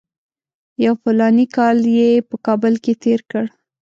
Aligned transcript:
یو 0.85 0.93
فلاني 1.01 1.45
کال 1.55 1.77
یې 1.97 2.11
په 2.29 2.35
کابل 2.45 2.73
کې 2.83 2.93
تېر 3.03 3.19
کړ. 3.31 3.45